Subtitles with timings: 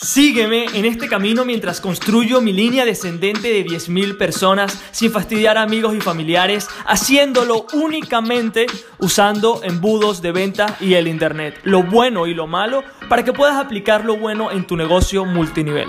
[0.00, 5.62] Sígueme en este camino mientras construyo mi línea descendente de 10.000 personas sin fastidiar a
[5.62, 8.66] amigos y familiares, haciéndolo únicamente
[9.00, 13.56] usando embudos de venta y el Internet, lo bueno y lo malo, para que puedas
[13.56, 15.88] aplicar lo bueno en tu negocio multinivel.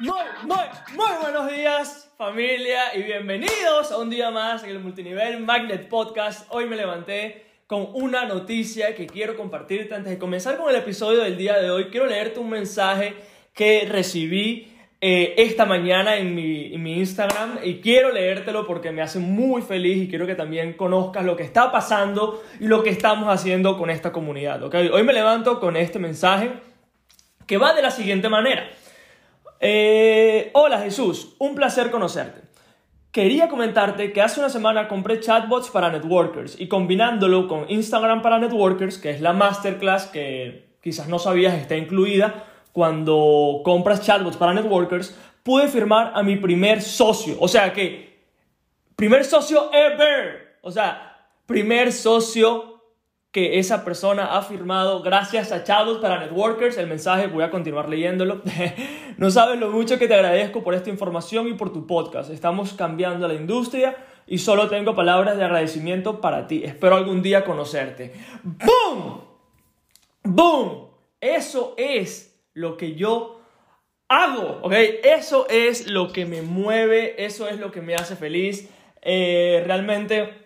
[0.00, 0.64] Muy, muy,
[0.96, 6.46] muy buenos días familia y bienvenidos a un día más en el Multinivel Magnet Podcast.
[6.50, 9.94] Hoy me levanté con una noticia que quiero compartirte.
[9.94, 13.14] Antes de comenzar con el episodio del día de hoy, quiero leerte un mensaje
[13.54, 19.62] que recibí eh, esta mañana en mi, Instagram y quiero leértelo porque me hace muy
[19.62, 23.78] feliz y quiero que también conozcas lo que está pasando y lo que estamos haciendo
[23.78, 24.60] con esta comunidad.
[24.64, 24.88] ¿okay?
[24.88, 26.50] Hoy me levanto con este mensaje
[27.46, 28.68] que va de la siguiente manera.
[29.60, 32.49] Eh, hola Jesús, un placer conocerte.
[33.12, 38.38] Quería comentarte que hace una semana compré chatbots para networkers y combinándolo con Instagram para
[38.38, 44.54] networkers, que es la masterclass que quizás no sabías está incluida cuando compras chatbots para
[44.54, 47.36] networkers, pude firmar a mi primer socio.
[47.40, 48.20] O sea que,
[48.96, 50.58] primer socio ever.
[50.62, 52.79] O sea, primer socio
[53.32, 56.76] que esa persona ha firmado gracias a Chatbots para Networkers.
[56.78, 58.42] El mensaje, voy a continuar leyéndolo.
[59.18, 62.30] no sabes lo mucho que te agradezco por esta información y por tu podcast.
[62.30, 66.62] Estamos cambiando la industria y solo tengo palabras de agradecimiento para ti.
[66.64, 68.14] Espero algún día conocerte.
[68.42, 69.20] ¡Boom!
[70.24, 70.88] ¡Boom!
[71.20, 73.40] Eso es lo que yo
[74.08, 74.72] hago, ¿ok?
[75.04, 78.68] Eso es lo que me mueve, eso es lo que me hace feliz.
[79.02, 80.39] Eh, realmente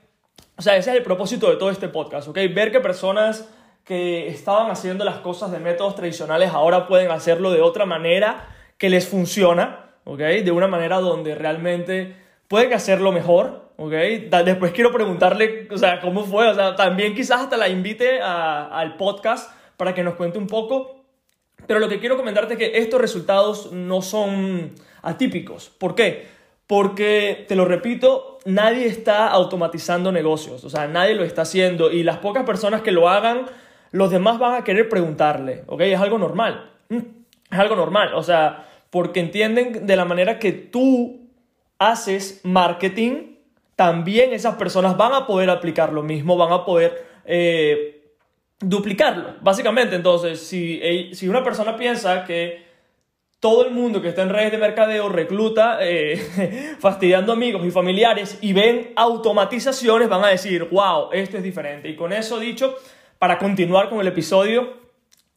[0.56, 2.36] o sea, ese es el propósito de todo este podcast, ¿ok?
[2.55, 3.48] Ver que personas
[3.84, 8.88] que estaban haciendo las cosas de métodos tradicionales ahora pueden hacerlo de otra manera que
[8.88, 10.19] les funciona, ¿ok?
[10.19, 12.16] De una manera donde realmente
[12.48, 13.92] pueden hacerlo mejor, ¿ok?
[14.44, 18.97] Después quiero preguntarle, o sea, cómo fue, o sea, también quizás hasta la invite al
[18.97, 21.05] podcast para que nos cuente un poco.
[21.66, 25.70] Pero lo que quiero comentarte es que estos resultados no son atípicos.
[25.70, 26.33] ¿Por qué?
[26.66, 32.02] Porque, te lo repito, nadie está automatizando negocios, o sea, nadie lo está haciendo y
[32.02, 33.47] las pocas personas que lo hagan,
[33.91, 35.82] los demás van a querer preguntarle, ¿ok?
[35.82, 36.97] Es algo normal, mm,
[37.50, 41.28] es algo normal, o sea, porque entienden de la manera que tú
[41.78, 43.34] haces marketing,
[43.76, 48.04] también esas personas van a poder aplicar lo mismo, van a poder eh,
[48.60, 49.97] duplicarlo, básicamente.
[49.97, 50.80] Entonces, si,
[51.12, 52.63] si una persona piensa que
[53.44, 58.38] todo el mundo que está en redes de mercadeo recluta eh, fastidiando amigos y familiares
[58.41, 61.91] y ven automatizaciones, van a decir, wow, esto es diferente.
[61.91, 62.75] Y con eso dicho,
[63.19, 64.78] para continuar con el episodio,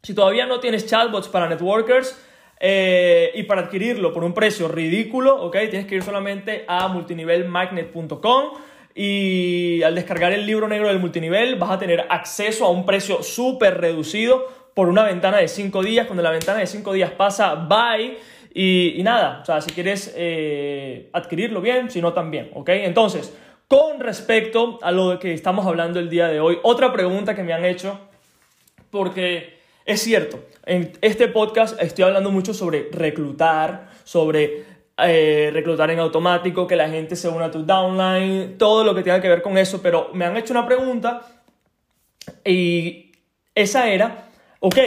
[0.01, 2.17] si todavía no tienes chatbots para networkers
[2.61, 5.57] eh, y para adquirirlo por un precio ridículo, ¿ok?
[5.69, 8.43] Tienes que ir solamente a multinivelmagnet.com
[8.95, 13.21] y al descargar el libro negro del multinivel vas a tener acceso a un precio
[13.21, 16.05] súper reducido por una ventana de 5 días.
[16.05, 18.15] Cuando la ventana de 5 días pasa, bye.
[18.53, 22.69] Y, nada, o sea, si quieres eh, adquirirlo bien, si no también, ¿ok?
[22.69, 23.35] Entonces,
[23.67, 27.53] con respecto a lo que estamos hablando el día de hoy, otra pregunta que me
[27.53, 27.99] han hecho,
[28.91, 34.63] porque es cierto, en este podcast estoy hablando mucho sobre reclutar, sobre
[34.99, 39.01] eh, reclutar en automático, que la gente se una a tu downline, todo lo que
[39.01, 41.25] tenga que ver con eso, pero me han hecho una pregunta
[42.45, 43.11] y
[43.55, 44.26] esa era,
[44.59, 44.77] ok,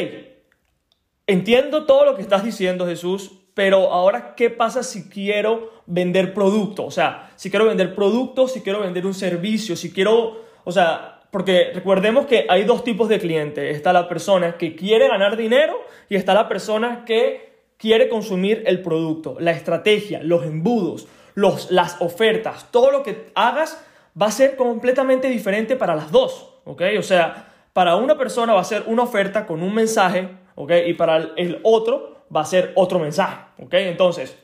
[1.26, 6.86] entiendo todo lo que estás diciendo Jesús, pero ahora, ¿qué pasa si quiero vender producto?
[6.86, 11.20] O sea, si quiero vender producto, si quiero vender un servicio, si quiero, o sea,
[11.30, 13.76] porque recordemos que hay dos tipos de clientes.
[13.76, 18.82] Está la persona que quiere ganar dinero y está la persona que quiere consumir el
[18.82, 19.36] producto.
[19.38, 23.84] La estrategia, los embudos, los, las ofertas, todo lo que hagas
[24.20, 26.54] va a ser completamente diferente para las dos.
[26.64, 26.82] ¿Ok?
[26.98, 27.49] O sea,
[27.80, 30.70] para una persona va a ser una oferta con un mensaje, ¿ok?
[30.86, 33.72] Y para el otro va a ser otro mensaje, ¿ok?
[33.72, 34.36] Entonces,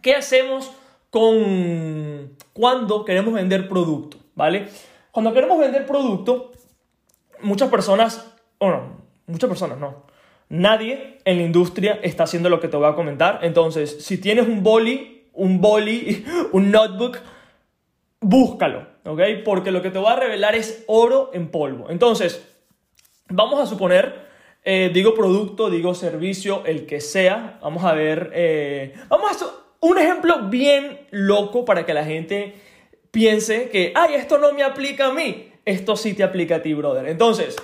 [0.00, 0.72] ¿qué hacemos
[1.10, 4.68] con cuando queremos vender producto, ¿vale?
[5.10, 6.52] Cuando queremos vender producto,
[7.42, 10.04] muchas personas, o no, muchas personas no,
[10.48, 13.40] nadie en la industria está haciendo lo que te voy a comentar.
[13.42, 17.18] Entonces, si tienes un boli, un boli, un notebook,
[18.22, 19.20] búscalo, ¿ok?
[19.44, 21.90] Porque lo que te voy a revelar es oro en polvo.
[21.90, 22.46] Entonces,
[23.28, 24.26] vamos a suponer,
[24.64, 29.48] eh, digo producto, digo servicio, el que sea, vamos a ver, eh, vamos a hacer
[29.80, 32.54] un ejemplo bien loco para que la gente
[33.10, 36.74] piense que, ay, esto no me aplica a mí, esto sí te aplica a ti,
[36.74, 37.06] brother.
[37.06, 37.56] Entonces,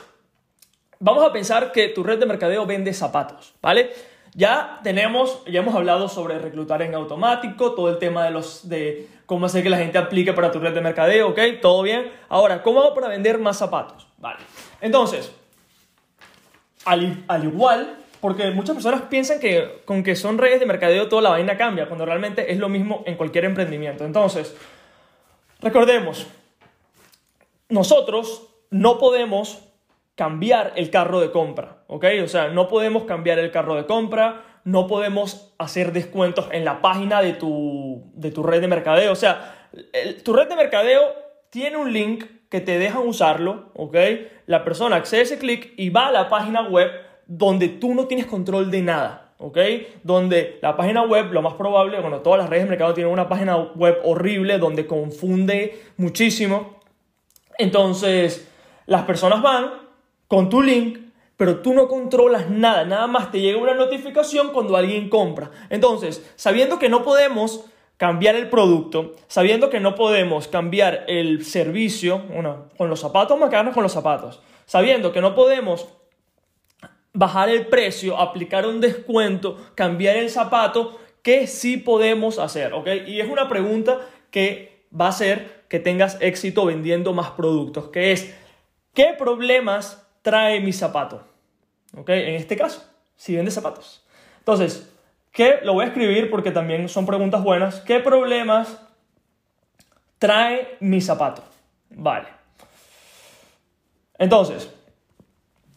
[0.98, 3.90] vamos a pensar que tu red de mercadeo vende zapatos, ¿vale?
[4.34, 9.08] Ya tenemos, ya hemos hablado sobre reclutar en automático, todo el tema de los de
[9.26, 11.38] cómo hacer que la gente aplique para tu red de mercadeo, ¿ok?
[11.60, 12.10] Todo bien.
[12.28, 14.06] Ahora, ¿cómo hago para vender más zapatos?
[14.16, 14.40] Vale.
[14.80, 15.32] Entonces,
[16.86, 21.22] al, al igual, porque muchas personas piensan que con que son redes de mercadeo toda
[21.22, 24.04] la vaina cambia, cuando realmente es lo mismo en cualquier emprendimiento.
[24.04, 24.56] Entonces,
[25.60, 26.26] recordemos,
[27.68, 29.71] nosotros no podemos
[30.14, 32.04] cambiar el carro de compra, ¿ok?
[32.22, 36.80] O sea, no podemos cambiar el carro de compra, no podemos hacer descuentos en la
[36.80, 39.12] página de tu, de tu red de mercadeo.
[39.12, 39.68] O sea,
[40.22, 41.02] tu red de mercadeo
[41.50, 43.96] tiene un link que te deja usarlo, ¿ok?
[44.46, 46.90] La persona accede a ese clic y va a la página web
[47.26, 49.58] donde tú no tienes control de nada, ¿ok?
[50.02, 53.28] Donde la página web, lo más probable, bueno, todas las redes de mercado tienen una
[53.28, 56.80] página web horrible donde confunde muchísimo.
[57.58, 58.48] Entonces,
[58.86, 59.81] las personas van
[60.32, 60.98] con tu link,
[61.36, 65.50] pero tú no controlas nada, nada más te llega una notificación cuando alguien compra.
[65.68, 67.66] Entonces, sabiendo que no podemos
[67.98, 73.48] cambiar el producto, sabiendo que no podemos cambiar el servicio, bueno, con los zapatos, vamos
[73.48, 75.86] a quedarnos con los zapatos, sabiendo que no podemos
[77.12, 82.72] bajar el precio, aplicar un descuento, cambiar el zapato, ¿qué sí podemos hacer?
[82.72, 82.88] ¿Ok?
[83.06, 84.00] Y es una pregunta
[84.30, 88.34] que va a hacer que tengas éxito vendiendo más productos, que es,
[88.94, 91.22] ¿qué problemas trae mi zapato?
[91.96, 92.08] ¿Ok?
[92.08, 92.82] En este caso,
[93.16, 94.04] si vende zapatos.
[94.38, 94.92] Entonces,
[95.32, 95.60] ¿Qué?
[95.62, 97.80] Lo voy a escribir porque también son preguntas buenas.
[97.80, 98.78] ¿Qué problemas
[100.18, 101.42] trae mi zapato?
[101.88, 102.28] Vale.
[104.18, 104.70] Entonces,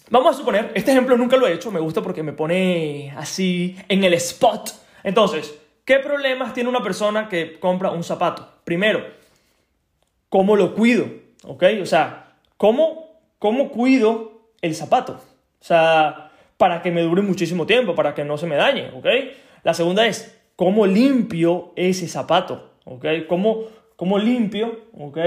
[0.09, 3.77] vamos a suponer, este ejemplo nunca lo he hecho, me gusta porque me pone así
[3.88, 4.71] en el spot.
[5.03, 8.48] Entonces, ¿qué problemas tiene una persona que compra un zapato?
[8.65, 9.06] Primero,
[10.27, 11.07] ¿cómo lo cuido?
[11.45, 11.63] ¿Ok?
[11.81, 14.34] O sea, ¿cómo, cómo cuido
[14.65, 15.13] el zapato?
[15.13, 19.07] O sea, para que me dure muchísimo tiempo, para que no se me dañe, ¿ok?
[19.63, 22.71] La segunda es, ¿cómo limpio ese zapato?
[22.85, 23.06] ¿Ok?
[23.27, 23.65] ¿Cómo,
[23.95, 25.17] cómo limpio, ¿ok?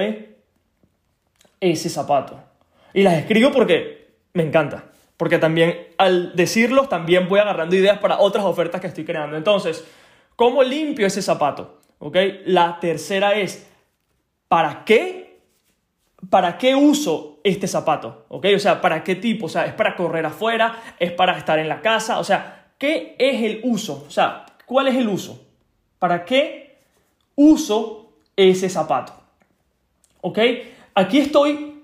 [1.61, 2.41] Ese zapato.
[2.95, 4.85] Y las escribo porque me encanta.
[5.17, 9.37] Porque también al decirlos también voy agarrando ideas para otras ofertas que estoy creando.
[9.37, 9.85] Entonces,
[10.37, 11.81] ¿cómo limpio ese zapato?
[11.99, 12.17] ¿Ok?
[12.47, 13.69] La tercera es,
[14.49, 15.29] ¿para qué
[16.31, 18.27] ¿para qué uso este zapato?
[18.29, 18.47] ¿Ok?
[18.55, 19.47] O sea, ¿para qué tipo?
[19.47, 20.95] O sea, ¿es para correr afuera?
[20.99, 22.19] ¿Es para estar en la casa?
[22.19, 24.05] O sea, ¿qué es el uso?
[24.07, 25.47] O sea, ¿cuál es el uso?
[25.99, 26.79] ¿Para qué
[27.35, 29.13] uso ese zapato?
[30.21, 30.39] ¿Ok?
[30.95, 31.83] Aquí estoy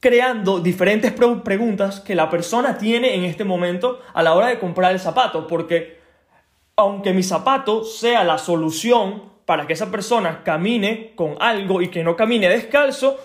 [0.00, 4.92] creando diferentes preguntas que la persona tiene en este momento a la hora de comprar
[4.92, 5.98] el zapato, porque
[6.76, 12.04] aunque mi zapato sea la solución para que esa persona camine con algo y que
[12.04, 13.18] no camine descalzo,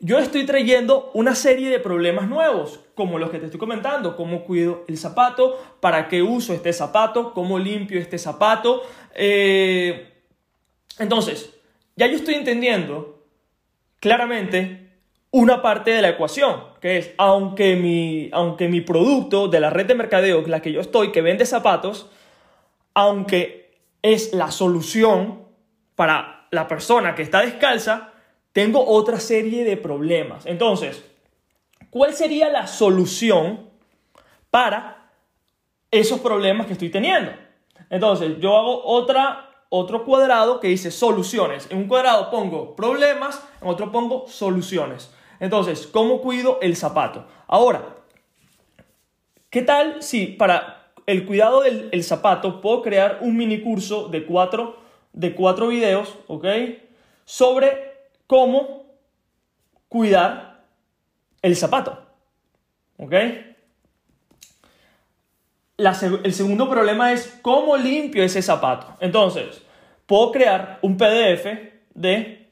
[0.00, 4.44] yo estoy trayendo una serie de problemas nuevos, como los que te estoy comentando, cómo
[4.44, 8.82] cuido el zapato, para qué uso este zapato, cómo limpio este zapato.
[9.14, 10.10] Eh,
[10.98, 11.54] entonces,
[11.96, 13.22] ya yo estoy entendiendo
[14.00, 14.88] claramente
[15.32, 19.84] una parte de la ecuación, que es, aunque mi, aunque mi producto de la red
[19.84, 22.10] de mercadeo, la que yo estoy, que vende zapatos,
[22.94, 25.42] aunque es la solución
[25.94, 28.09] para la persona que está descalza,
[28.52, 30.46] tengo otra serie de problemas.
[30.46, 31.04] Entonces,
[31.90, 33.68] ¿cuál sería la solución
[34.50, 35.10] para
[35.90, 37.32] esos problemas que estoy teniendo?
[37.90, 41.68] Entonces, yo hago otra, otro cuadrado que dice soluciones.
[41.70, 45.12] En un cuadrado pongo problemas, en otro pongo soluciones.
[45.38, 47.26] Entonces, ¿cómo cuido el zapato?
[47.46, 47.96] Ahora,
[49.48, 54.76] ¿qué tal si para el cuidado del zapato puedo crear un mini curso de cuatro,
[55.12, 56.46] de cuatro videos, ¿ok?
[57.24, 57.89] Sobre
[58.30, 58.86] cómo
[59.88, 60.62] cuidar
[61.42, 62.00] el zapato.
[62.96, 63.12] ¿Ok?
[66.22, 68.96] el segundo problema es cómo limpio ese zapato.
[69.00, 69.62] Entonces,
[70.06, 71.44] puedo crear un PDF
[71.92, 72.46] de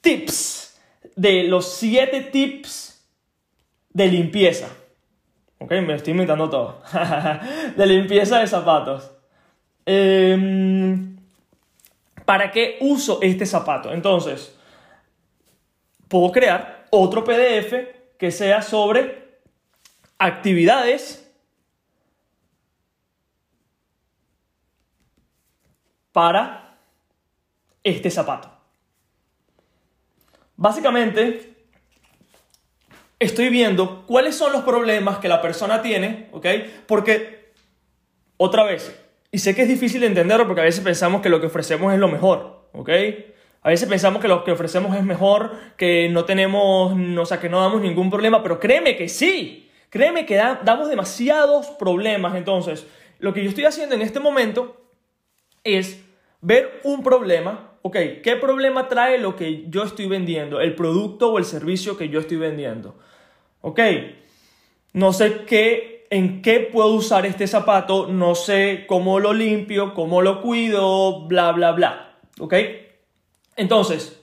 [0.00, 0.80] tips,
[1.14, 3.04] de los 7 tips
[3.90, 4.68] de limpieza.
[5.58, 5.72] ¿Ok?
[5.72, 6.80] Me estoy inventando todo.
[7.76, 9.10] de limpieza de zapatos.
[9.84, 11.18] Em,
[12.24, 13.92] ¿Para qué uso este zapato?
[13.92, 14.57] Entonces,
[16.08, 17.74] puedo crear otro PDF
[18.18, 19.40] que sea sobre
[20.18, 21.30] actividades
[26.12, 26.78] para
[27.84, 28.50] este zapato.
[30.56, 31.54] Básicamente,
[33.20, 36.46] estoy viendo cuáles son los problemas que la persona tiene, ¿ok?
[36.86, 37.52] Porque,
[38.36, 38.92] otra vez,
[39.30, 41.92] y sé que es difícil de entenderlo porque a veces pensamos que lo que ofrecemos
[41.92, 42.90] es lo mejor, ¿ok?
[43.62, 47.48] A veces pensamos que lo que ofrecemos es mejor, que no tenemos, o sea, que
[47.48, 52.36] no damos ningún problema, pero créeme que sí, créeme que damos demasiados problemas.
[52.36, 52.86] Entonces,
[53.18, 54.80] lo que yo estoy haciendo en este momento
[55.64, 56.04] es
[56.40, 61.38] ver un problema, ok, ¿qué problema trae lo que yo estoy vendiendo, el producto o
[61.38, 62.96] el servicio que yo estoy vendiendo?
[63.60, 63.80] Ok,
[64.92, 70.22] no sé qué en qué puedo usar este zapato, no sé cómo lo limpio, cómo
[70.22, 72.18] lo cuido, bla, bla, bla.
[72.38, 72.54] ¿Ok?
[73.58, 74.18] Entonces,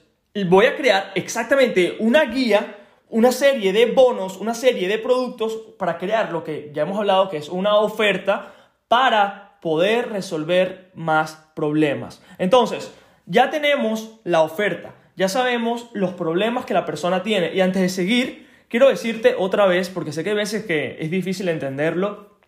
[0.48, 2.78] voy a crear exactamente una guía,
[3.10, 7.28] una serie de bonos, una serie de productos para crear lo que ya hemos hablado
[7.28, 8.54] que es una oferta
[8.88, 12.22] para poder resolver más problemas.
[12.38, 12.90] Entonces,
[13.26, 17.88] ya tenemos la oferta, ya sabemos los problemas que la persona tiene y antes de
[17.90, 22.38] seguir, quiero decirte otra vez, porque sé que hay veces que es difícil entenderlo,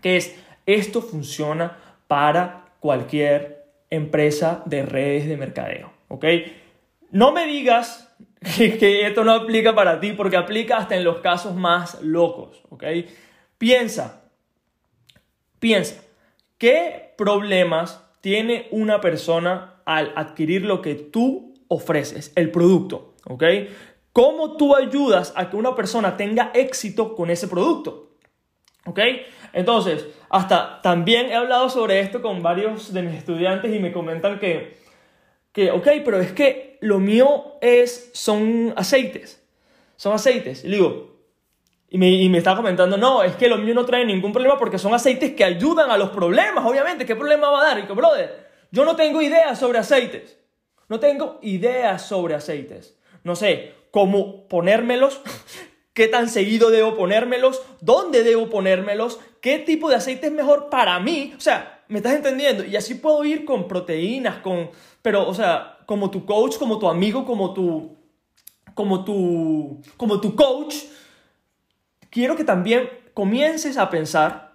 [0.00, 0.34] que es,
[0.64, 1.76] esto funciona
[2.08, 6.24] para cualquier empresa de redes de mercadeo, ¿ok?
[7.10, 8.14] No me digas
[8.56, 12.84] que, esto no aplica para ti, porque aplica hasta en los casos más locos, ¿ok?
[13.56, 14.22] Piensa,
[15.58, 16.02] piensa,
[16.58, 23.44] ¿qué problemas tiene una persona al adquirir lo que tú ofreces, el producto, ¿ok?
[24.12, 28.10] ¿Cómo tú ayudas a que una persona tenga éxito con ese producto?
[28.84, 28.98] ¿Ok?
[29.54, 34.38] Entonces, hasta también he hablado sobre esto con varios de mis estudiantes y me comentan
[34.38, 34.81] que,
[35.52, 39.42] que ok, pero es que lo mío es, son aceites.
[39.96, 40.64] Son aceites.
[40.64, 41.12] Y digo,
[41.88, 44.58] y me, y me está comentando, no, es que lo mío no trae ningún problema
[44.58, 47.04] porque son aceites que ayudan a los problemas, obviamente.
[47.04, 47.78] ¿Qué problema va a dar?
[47.78, 50.38] Y que, brother, yo no tengo ideas sobre aceites.
[50.88, 52.96] No tengo ideas sobre aceites.
[53.24, 55.20] No sé, cómo ponérmelos,
[55.92, 60.98] qué tan seguido debo ponérmelos, dónde debo ponérmelos, qué tipo de aceite es mejor para
[60.98, 61.34] mí.
[61.36, 62.64] O sea, ¿me estás entendiendo?
[62.64, 64.70] Y así puedo ir con proteínas, con...
[65.02, 67.98] Pero, o sea, como tu coach, como tu amigo, como tu...
[68.72, 69.78] Como tu...
[69.98, 70.74] Como tu coach.
[72.08, 74.54] Quiero que también comiences a pensar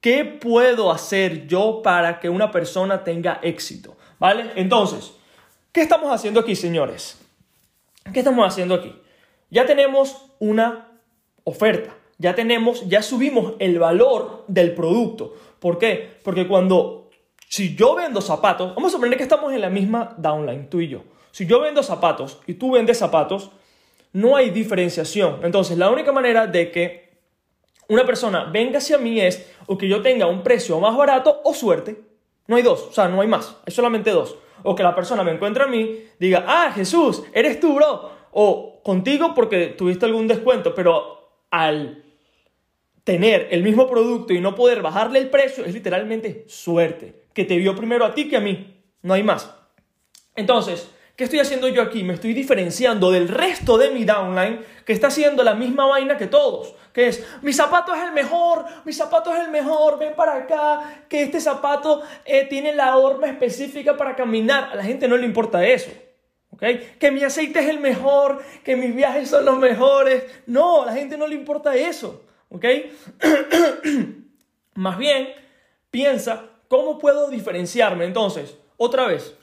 [0.00, 3.96] qué puedo hacer yo para que una persona tenga éxito.
[4.18, 4.50] ¿Vale?
[4.56, 5.12] Entonces,
[5.70, 7.16] ¿qué estamos haciendo aquí, señores?
[8.12, 8.92] ¿Qué estamos haciendo aquí?
[9.50, 10.88] Ya tenemos una
[11.44, 15.34] oferta, ya tenemos, ya subimos el valor del producto.
[15.60, 16.18] ¿Por qué?
[16.24, 17.10] Porque cuando,
[17.48, 20.88] si yo vendo zapatos, vamos a suponer que estamos en la misma downline, tú y
[20.88, 21.02] yo.
[21.30, 23.50] Si yo vendo zapatos y tú vendes zapatos,
[24.12, 25.40] no hay diferenciación.
[25.42, 27.10] Entonces, la única manera de que
[27.88, 31.54] una persona venga hacia mí es o que yo tenga un precio más barato o
[31.54, 32.00] suerte.
[32.48, 35.22] No hay dos, o sea, no hay más, hay solamente dos o que la persona
[35.24, 40.28] me encuentre a mí, diga, ah, Jesús, eres tú, bro, o contigo porque tuviste algún
[40.28, 42.04] descuento, pero al
[43.10, 47.56] tener el mismo producto y no poder bajarle el precio es literalmente suerte, que te
[47.56, 49.52] vio primero a ti que a mí, no hay más.
[50.36, 52.04] Entonces, ¿qué estoy haciendo yo aquí?
[52.04, 56.28] Me estoy diferenciando del resto de mi downline que está haciendo la misma vaina que
[56.28, 60.36] todos que es, mi zapato es el mejor, mi zapato es el mejor, ven para
[60.36, 64.70] acá, que este zapato eh, tiene la horma específica para caminar.
[64.72, 65.90] A la gente no le importa eso.
[66.52, 66.96] ¿Okay?
[66.98, 70.24] Que mi aceite es el mejor, que mis viajes son los mejores.
[70.46, 72.24] No, a la gente no le importa eso.
[72.50, 72.92] ¿Okay?
[74.74, 75.28] Más bien,
[75.90, 78.04] piensa, ¿cómo puedo diferenciarme?
[78.04, 79.34] Entonces, otra vez,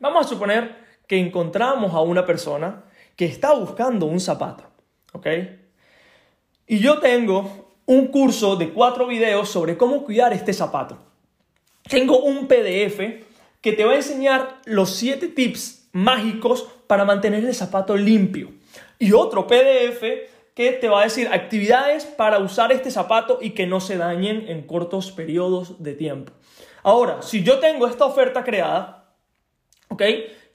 [0.00, 0.76] vamos a suponer
[1.06, 2.84] que encontramos a una persona
[3.16, 4.64] que está buscando un zapato.
[5.12, 5.26] ¿Ok?
[6.66, 10.98] Y yo tengo un curso de cuatro videos sobre cómo cuidar este zapato.
[11.88, 13.24] Tengo un PDF
[13.62, 18.52] que te va a enseñar los siete tips mágicos para mantener el zapato limpio.
[18.98, 20.04] Y otro PDF
[20.58, 24.46] que te va a decir actividades para usar este zapato y que no se dañen
[24.48, 26.32] en cortos periodos de tiempo.
[26.82, 29.14] Ahora, si yo tengo esta oferta creada,
[29.88, 30.02] ¿ok?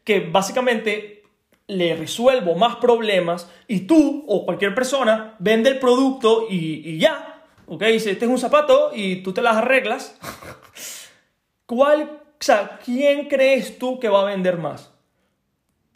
[0.04, 1.24] Que básicamente
[1.68, 7.84] le resuelvo más problemas y tú o cualquier persona vende el producto y, ya, ¿ok?
[7.84, 10.20] Dice, este es un zapato y tú te las arreglas.
[11.66, 14.92] ¿Cuál, o sea, quién crees tú que va a vender más?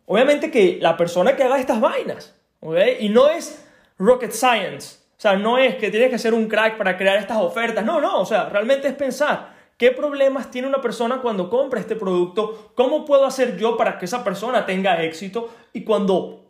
[0.05, 2.77] Obviamente que la persona que haga estas vainas, ¿ok?
[3.01, 3.66] Y no es
[3.97, 4.99] rocket science.
[5.17, 7.83] O sea, no es que tienes que ser un crack para crear estas ofertas.
[7.83, 11.95] No, no, o sea, realmente es pensar, ¿Qué problemas tiene una persona cuando compra este
[11.95, 12.71] producto?
[12.73, 15.53] ¿Cómo puedo hacer yo para que esa persona tenga éxito?
[15.71, 16.47] Y cuando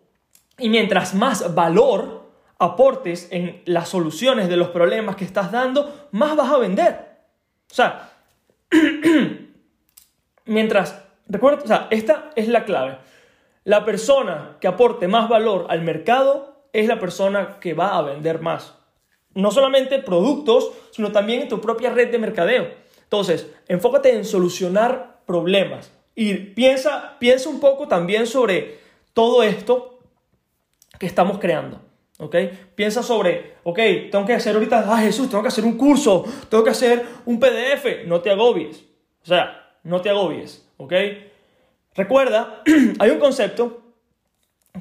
[0.57, 2.25] y mientras más valor
[2.57, 7.17] aportes en las soluciones de los problemas que estás dando, más vas a vender.
[7.69, 8.11] O sea,
[10.45, 12.97] mientras, recuerda, o sea, esta es la clave.
[13.63, 18.41] La persona que aporte más valor al mercado es la persona que va a vender
[18.41, 18.75] más.
[19.33, 22.67] No solamente productos, sino también en tu propia red de mercadeo.
[23.03, 28.79] Entonces, enfócate en solucionar problemas y piensa, piensa un poco también sobre
[29.13, 29.99] todo esto
[30.99, 31.81] que estamos creando.
[32.19, 32.35] ¿Ok?
[32.73, 33.77] Piensa sobre, ok,
[34.11, 37.39] tengo que hacer ahorita, ah Jesús, tengo que hacer un curso, tengo que hacer un
[37.39, 38.83] PDF, no te agobies.
[39.21, 40.93] O sea, no te agobies, ¿ok?
[41.93, 42.63] Recuerda,
[42.99, 43.83] hay un concepto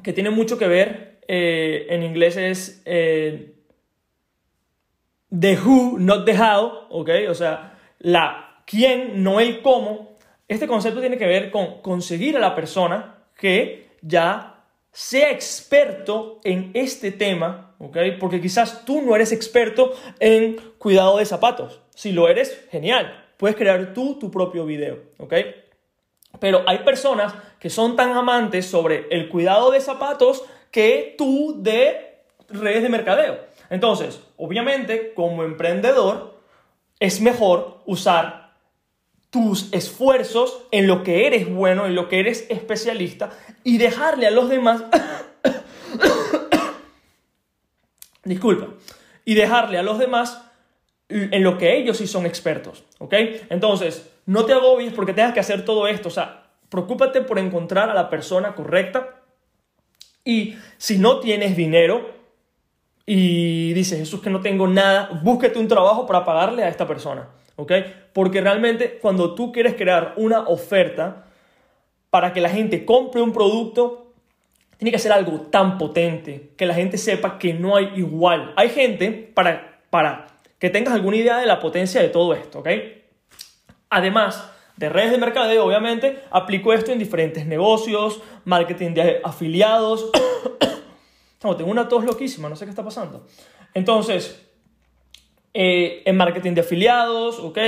[0.03, 3.55] que tiene mucho que ver, eh, en inglés es eh,
[5.39, 7.11] the who, not the how, ¿ok?
[7.29, 10.17] O sea, la quién, no el cómo.
[10.49, 16.71] Este concepto tiene que ver con conseguir a la persona que ya sea experto en
[16.75, 17.99] este tema, ¿ok?
[18.19, 21.83] Porque quizás tú no eres experto en cuidado de zapatos.
[21.95, 23.25] Si lo eres, genial.
[23.37, 25.35] Puedes crear tú tu propio video, ¿ok?
[26.41, 30.45] Pero hay personas que son tan amantes sobre el cuidado de zapatos
[30.77, 32.19] que tú de
[32.51, 33.39] redes de mercadeo.
[33.71, 36.39] Entonces, obviamente, como emprendedor,
[37.01, 38.53] es mejor usar
[39.31, 43.31] tus esfuerzos en lo que eres bueno, en lo que eres especialista
[43.65, 44.85] y dejarle a los demás...
[48.25, 48.67] Disculpa.
[49.25, 50.43] Y dejarle a los demás
[51.09, 53.15] en lo que ellos sí son expertos, ¿ok?
[53.49, 57.89] Entonces, no te agobies porque tengas que hacer todo esto, o sea, preocúpate por encontrar
[57.89, 59.16] a la persona correcta
[60.27, 62.11] y si no tienes dinero
[63.07, 67.29] y dices, Jesús, que no tengo nada, búsquete un trabajo para pagarle a esta persona,
[67.55, 67.73] ¿ok?
[68.13, 71.27] Porque realmente cuando tú quieres crear una oferta
[72.11, 74.13] para que la gente compre un producto,
[74.79, 78.53] tiene que ser algo tan potente que la gente sepa que no hay igual.
[78.57, 80.27] Hay gente para, para
[80.59, 82.69] que tengas alguna idea de la potencia de todo esto, ¿ok?
[83.91, 90.11] Además de redes de mercadeo, obviamente, aplico esto en diferentes negocios, marketing de afiliados.
[91.57, 93.27] tengo una tos loquísima, no sé qué está pasando.
[93.73, 94.43] Entonces,
[95.55, 97.59] eh, en marketing de afiliados, ¿ok?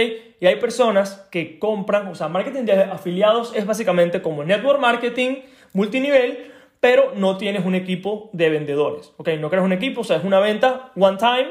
[0.40, 5.36] Y hay personas que compran, o sea, marketing de afiliados es básicamente como network marketing
[5.72, 9.30] multinivel, pero no tienes un equipo de vendedores, ¿ok?
[9.40, 11.48] No creas un equipo, o sea, es una venta one time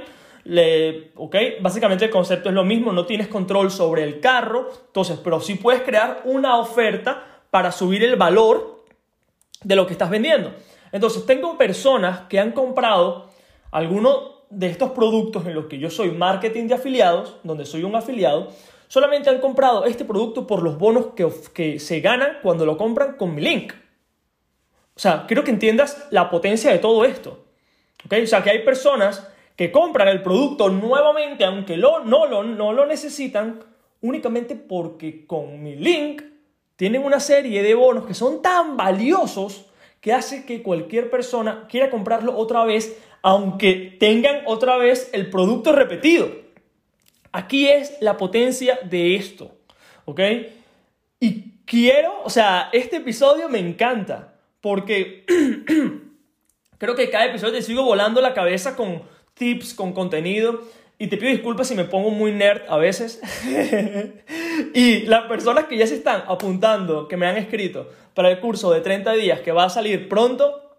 [0.47, 1.35] le, ¿ok?
[1.59, 5.55] Básicamente el concepto es lo mismo, no tienes control sobre el carro, entonces, pero sí
[5.55, 8.85] puedes crear una oferta para subir el valor
[9.61, 10.53] de lo que estás vendiendo.
[10.93, 13.29] Entonces, tengo personas que han comprado
[13.71, 17.97] alguno de estos productos en los que yo soy marketing de afiliados, donde soy un
[17.97, 18.47] afiliado,
[18.87, 23.17] solamente han comprado este producto por los bonos que, que se ganan cuando lo compran
[23.17, 23.73] con mi link.
[24.95, 27.43] O sea, quiero que entiendas la potencia de todo esto.
[28.05, 28.13] ¿ok?
[28.23, 32.71] O sea, que hay personas que compran el producto nuevamente, aunque lo, no, lo, no
[32.71, 33.59] lo necesitan,
[34.01, 36.21] únicamente porque con mi link
[36.75, 39.65] tienen una serie de bonos que son tan valiosos
[39.99, 45.71] que hace que cualquier persona quiera comprarlo otra vez, aunque tengan otra vez el producto
[45.71, 46.29] repetido.
[47.31, 49.55] Aquí es la potencia de esto,
[50.05, 50.21] ¿ok?
[51.19, 55.25] Y quiero, o sea, este episodio me encanta, porque
[56.77, 60.61] creo que cada episodio te sigo volando la cabeza con tips, con contenido.
[60.99, 63.21] Y te pido disculpas si me pongo muy nerd a veces.
[64.73, 68.71] y las personas que ya se están apuntando, que me han escrito para el curso
[68.71, 70.77] de 30 días que va a salir pronto,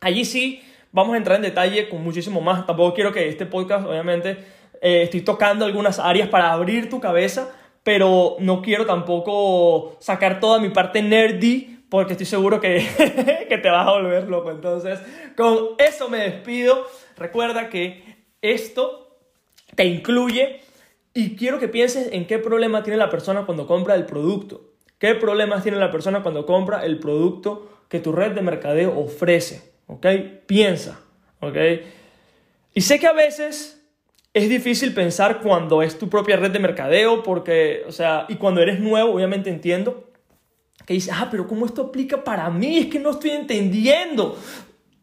[0.00, 2.66] allí sí vamos a entrar en detalle con muchísimo más.
[2.66, 4.38] Tampoco quiero que este podcast, obviamente,
[4.80, 7.50] eh, estoy tocando algunas áreas para abrir tu cabeza,
[7.82, 12.86] pero no quiero tampoco sacar toda mi parte nerdy porque estoy seguro que,
[13.48, 14.50] que te vas a volver loco.
[14.50, 15.00] Entonces,
[15.36, 16.86] con eso me despido.
[17.20, 18.02] Recuerda que
[18.40, 19.18] esto
[19.74, 20.62] te incluye
[21.12, 24.72] y quiero que pienses en qué problema tiene la persona cuando compra el producto.
[24.98, 29.70] ¿Qué problemas tiene la persona cuando compra el producto que tu red de mercadeo ofrece?
[29.86, 30.06] ¿Ok?
[30.46, 31.00] Piensa.
[31.40, 31.56] ¿Ok?
[32.72, 33.86] Y sé que a veces
[34.32, 38.62] es difícil pensar cuando es tu propia red de mercadeo, porque, o sea, y cuando
[38.62, 40.10] eres nuevo, obviamente entiendo
[40.86, 42.78] que dices, ah, pero ¿cómo esto aplica para mí?
[42.78, 44.38] Es que no estoy entendiendo.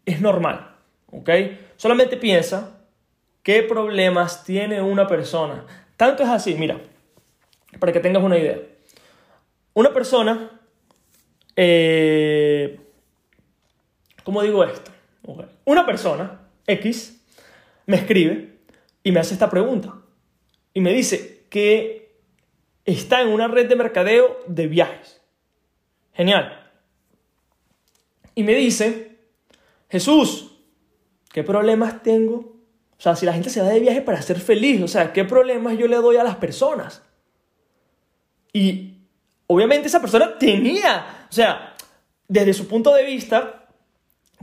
[0.04, 0.74] Es normal.
[1.12, 1.30] ¿Ok?
[1.78, 2.82] Solamente piensa
[3.44, 5.66] qué problemas tiene una persona.
[5.96, 6.82] Tanto es así, mira,
[7.80, 8.60] para que tengas una idea.
[9.74, 10.60] Una persona,
[11.56, 12.80] eh,
[14.24, 14.92] ¿cómo digo esto?
[15.66, 17.22] Una persona, X,
[17.86, 18.58] me escribe
[19.04, 19.94] y me hace esta pregunta.
[20.74, 22.18] Y me dice que
[22.86, 25.22] está en una red de mercadeo de viajes.
[26.14, 26.72] Genial.
[28.34, 29.18] Y me dice,
[29.90, 30.57] Jesús,
[31.38, 32.56] ¿Qué problemas tengo?
[32.98, 35.24] O sea, si la gente se va de viaje para ser feliz, o sea, ¿qué
[35.24, 37.04] problemas yo le doy a las personas?
[38.52, 39.02] Y
[39.46, 41.76] obviamente esa persona tenía, o sea,
[42.28, 43.68] desde su punto de vista,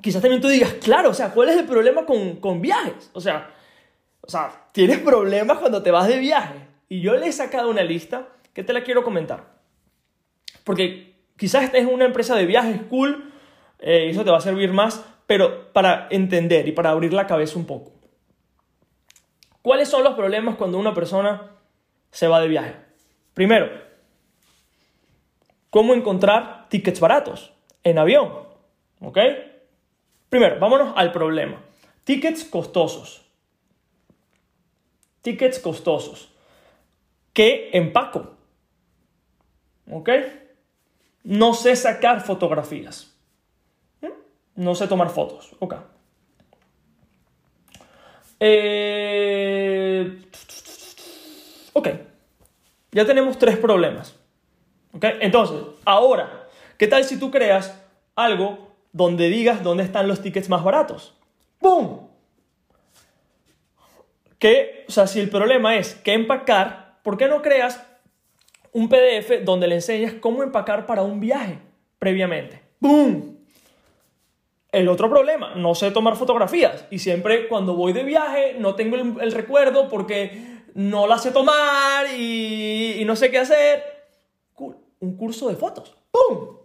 [0.00, 3.10] quizás también tú digas, claro, o sea, ¿cuál es el problema con, con viajes?
[3.12, 3.50] O sea,
[4.20, 6.68] o sea, tienes problemas cuando te vas de viaje.
[6.88, 9.58] Y yo le he sacado una lista que te la quiero comentar.
[10.62, 13.32] Porque quizás estés en una empresa de viajes cool,
[13.80, 15.04] eh, eso te va a servir más,
[15.34, 17.90] pero para entender y para abrir la cabeza un poco.
[19.62, 21.50] ¿Cuáles son los problemas cuando una persona
[22.12, 22.76] se va de viaje?
[23.34, 23.68] Primero,
[25.70, 28.32] ¿cómo encontrar tickets baratos en avión?
[29.00, 29.18] ¿Ok?
[30.28, 31.60] Primero, vámonos al problema.
[32.04, 33.28] Tickets costosos.
[35.20, 36.32] tickets costosos.
[37.32, 38.36] ¿Qué empaco?
[39.90, 40.10] ¿Ok?
[41.24, 43.13] No sé sacar fotografías.
[44.56, 45.54] No sé tomar fotos.
[45.58, 45.74] Ok.
[48.40, 50.22] Eh,
[51.72, 51.88] ok.
[52.92, 54.14] Ya tenemos tres problemas.
[54.92, 55.04] ¿Ok?
[55.20, 56.46] Entonces, ahora,
[56.78, 57.80] ¿qué tal si tú creas
[58.14, 61.14] algo donde digas dónde están los tickets más baratos?
[61.58, 62.08] ¡Pum!
[64.38, 67.84] Que, o sea, si el problema es que empacar, ¿por qué no creas
[68.72, 71.58] un PDF donde le enseñas cómo empacar para un viaje
[71.98, 72.62] previamente?
[72.78, 73.33] ¡Bum!
[74.74, 78.96] El otro problema, no sé tomar fotografías y siempre cuando voy de viaje no tengo
[78.96, 83.84] el, recuerdo porque no la sé tomar y, no sé qué hacer.
[84.98, 85.94] Un curso de fotos.
[86.10, 86.56] ¡Pum!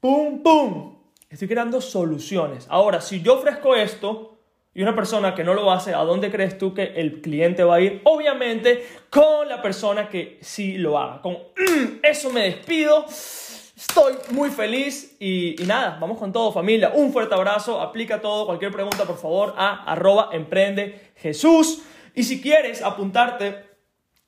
[0.00, 0.96] ¡Pum, pum!
[1.30, 2.66] Estoy creando soluciones.
[2.68, 4.36] Ahora, si yo ofrezco esto,
[4.76, 7.76] y una persona que no lo hace, ¿a dónde crees tú que el cliente va
[7.76, 8.02] a ir?
[8.04, 11.22] Obviamente con la persona que sí lo haga.
[11.22, 13.06] Con mm, eso me despido.
[13.76, 16.92] Estoy muy feliz y, nada, vamos con todo familia.
[16.94, 21.12] Un fuerte abrazo, aplica todo, cualquier pregunta por favor a arroba emprende.
[22.14, 23.66] Y si quieres apuntarte